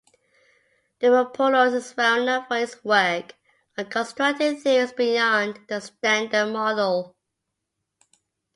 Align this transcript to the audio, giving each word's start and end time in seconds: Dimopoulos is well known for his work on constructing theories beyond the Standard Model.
Dimopoulos 0.99 1.75
is 1.75 1.95
well 1.95 2.25
known 2.25 2.43
for 2.47 2.55
his 2.57 2.83
work 2.83 3.35
on 3.77 3.85
constructing 3.85 4.57
theories 4.59 4.91
beyond 4.93 5.59
the 5.67 5.79
Standard 5.79 6.47
Model. 6.51 7.15